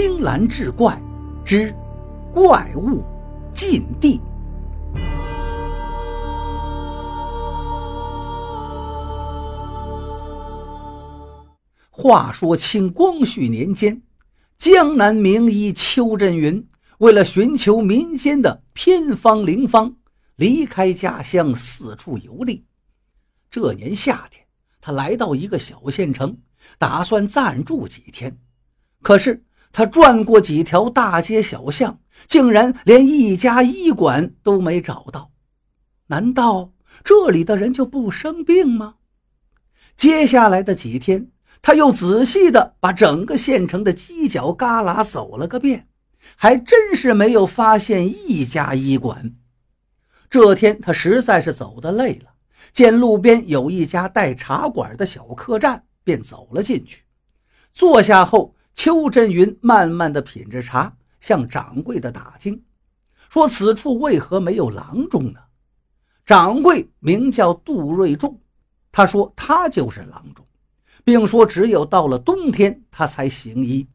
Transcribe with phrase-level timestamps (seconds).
[0.00, 0.96] 青蓝志怪
[1.44, 1.74] 之
[2.32, 3.02] 怪物
[3.52, 4.20] 禁地。
[11.90, 14.00] 话说清光绪年间，
[14.56, 16.64] 江南名医邱振云
[16.98, 19.96] 为了寻求民间的偏方灵方，
[20.36, 22.64] 离开家乡四处游历。
[23.50, 24.46] 这年夏天，
[24.80, 26.38] 他来到一个小县城，
[26.78, 28.38] 打算暂住几天。
[29.02, 35.30] 可是他转过几条大街小巷，竟然连一家医馆都没找到。
[36.06, 36.72] 难道
[37.04, 38.96] 这里的人就不生病吗？
[39.96, 41.30] 接下来的几天。
[41.60, 45.88] 他又仔细地把整个县城的犄角旮旯走了个遍，
[46.36, 49.34] 还真是没有发现一家医馆。
[50.30, 52.30] 这天他实在是走得累了，
[52.72, 57.02] 见路边有一家带茶馆的小客栈，便走了进去。
[57.72, 62.62] 坐下后，邱振云慢慢地品着茶，向掌柜的打听，
[63.28, 65.40] 说：“此处为何没有郎中呢？”
[66.24, 68.40] 掌柜名叫杜瑞仲，
[68.92, 70.46] 他说：“他就是郎中。”
[71.02, 73.88] 并说，只有到了冬天，他才行医，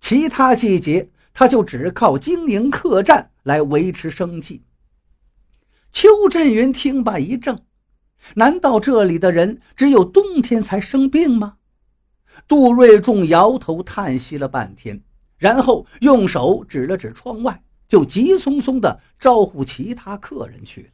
[0.00, 4.64] 其他季节他就只靠经营客栈来维持生计。
[5.92, 7.56] 邱振云听罢一怔
[8.34, 11.58] ：“难道这里的人只有冬天才生病吗？”
[12.46, 15.00] 杜瑞仲摇头叹息了半天，
[15.38, 20.88] 然后用手指了指窗外，就急匆匆地招呼其他客人去了。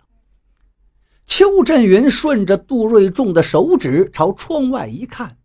[1.26, 5.36] 邱振云顺着杜瑞仲的手指朝窗外一看。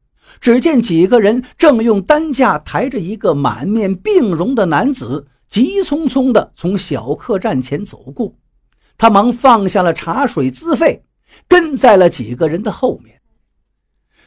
[0.42, 8.34] 只见几个人正用担架抬着一个满面病容的男子，急匆匆地从小客栈前走过。
[8.98, 11.06] 他忙放下了茶水资费，
[11.48, 13.22] 跟在了几个人的后面。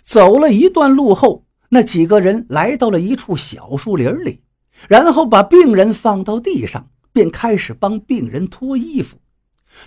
[0.05, 4.43] 走了一段路后，那几个人来到了一处小树林里，
[4.89, 9.19] 然后把病人放到地上，便开始帮病人脱衣服，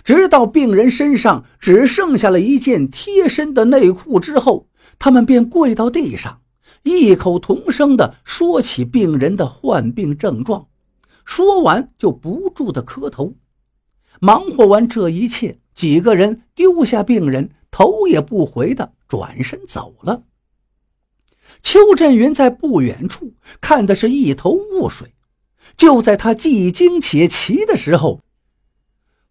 [0.04, 4.68] 直到病人身上只剩下了一件贴身的内裤之后。
[4.98, 6.40] 他们便跪到地上，
[6.82, 10.68] 异口同声地说起病人的患病症状，
[11.24, 13.34] 说完就不住地磕头。
[14.20, 20.22] 忙活完这一切，几个人丢下病人，头也不回地转身走了。
[21.62, 25.14] 邱振云在不远处看的是一头雾水，
[25.76, 28.20] 就在他既惊且奇的时候。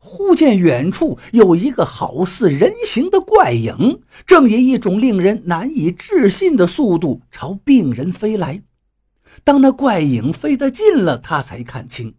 [0.04, 8.64] 忽见远处有一个好似人形的怪影，正以一种令人难以置信的速度朝病人飞来。
[9.44, 12.16] 当那怪影飞得近了，他才看清，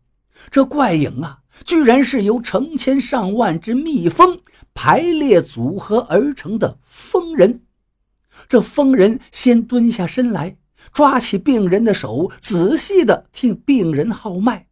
[0.50, 4.40] 这怪影啊，居然是由成千上万只蜜蜂
[4.72, 7.62] 排列组合而成的蜂人。
[8.48, 10.56] 这疯人先蹲下身来，
[10.92, 14.66] 抓起病人的手，仔细地替病人号脉。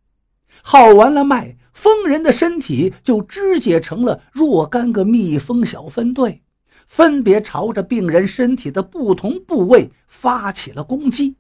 [0.62, 1.56] 号完了脉。
[1.72, 6.42] 疯人的身体就肢解成了若干个蜜蜂小分队，
[6.86, 11.36] 分别朝着病人身体的不同部位发起了攻击。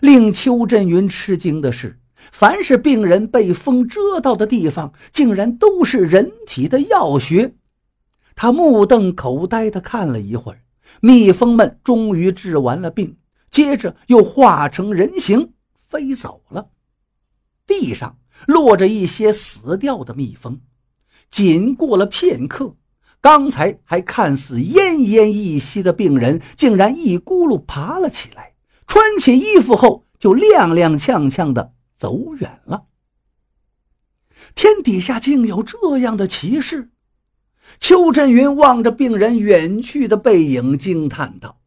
[0.00, 1.98] 令邱振云吃惊的是，
[2.30, 7.54] 凡是病人被蜂蛰到的地方，竟然都是人体的要穴。
[8.34, 10.60] 他目瞪口呆地看了一会儿，
[11.00, 13.16] 蜜蜂们终于治完了病，
[13.50, 16.70] 接着又化成人形飞走了。
[17.66, 18.18] 地上。
[18.46, 20.60] 落着一些死掉的蜜蜂，
[21.28, 22.76] 仅过了片刻，
[23.20, 28.54] 刚才还看似奄奄一息的病人，竟然一咕噜爬了起来，
[28.86, 32.84] 穿起衣服后就踉踉跄跄地走远了。
[34.54, 36.92] 天底下竟有这样的奇事！
[37.80, 41.60] 邱振云望着病人远去的背影，惊叹道：“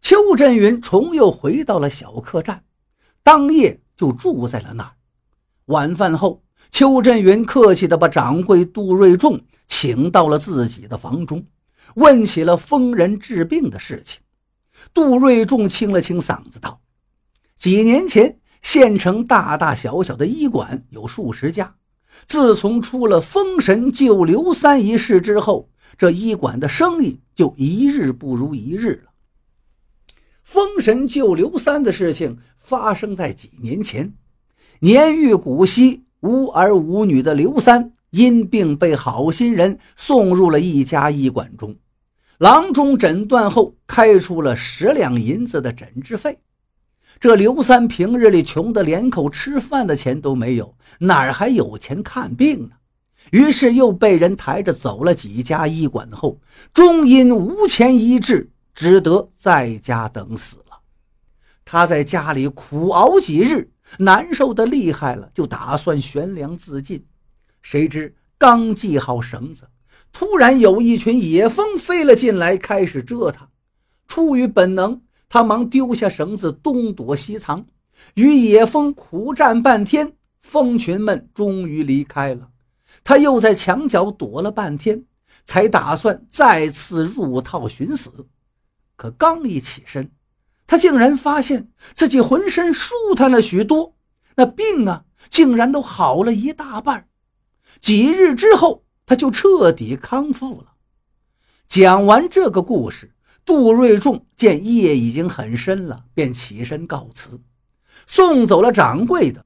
[0.00, 2.64] 邱振云重又回到了小客栈，
[3.22, 4.92] 当夜就住在了那儿。”
[5.66, 11.46] 晚饭后，邱振云客气地把掌柜杜瑞仲请到了自己的房中，
[11.94, 14.20] 问起了疯人治病的事情。
[14.92, 16.80] 杜瑞仲清了清嗓子道
[17.56, 21.76] ：“几年前，县城大大小小的医馆有数十家，
[22.26, 29.10] 自从出了封神救刘三一事之后，这医馆的生意就一日不如一日了。
[30.42, 34.12] 封神救刘三的事情发生在几年前。”
[34.80, 41.76] 年逾古稀、无儿无女的刘三因病被好心人送入了一家医馆中，
[42.38, 46.36] 郎中诊断后开出了十两银子的诊治费。
[47.22, 52.70] 这刘三平日里穷得连口吃饭的钱都没有，哪儿还有钱看病呢？
[53.30, 56.40] 于是又被人抬着走了几家医馆后，
[56.74, 60.80] 终因无钱医治，只得在家等死了。
[61.64, 67.06] 他在家里苦熬几日，难受的厉害了，就打算悬梁自尽。
[67.62, 69.68] 谁知刚系好绳子，
[70.12, 73.48] 突然有一群野蜂飞了进来，开始蛰他。
[74.08, 75.00] 出于本能，
[75.32, 77.64] 他忙丢下绳子，东躲西藏，
[78.12, 80.12] 与野蜂苦战半天，
[80.42, 82.50] 蜂群们终于离开了。
[83.02, 85.06] 他又在墙角躲了半天，
[85.46, 88.12] 才打算再次入套寻死。
[88.94, 90.12] 可刚一起身，
[90.66, 93.96] 他竟然发现自己浑身舒坦了许多，
[94.36, 97.08] 那病啊，竟然都好了一大半。
[97.80, 100.74] 几日之后，他就彻底康复了。
[101.68, 103.11] 讲完这个故事，
[103.44, 107.40] 杜瑞仲见夜已经很深了，便起身告辞，
[108.06, 109.44] 送走了掌柜的。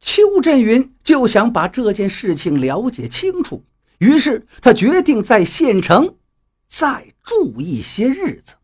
[0.00, 3.64] 邱振云就想把这件事情了解清楚，
[3.98, 6.16] 于是他决定在县城
[6.68, 8.54] 再住一些日子。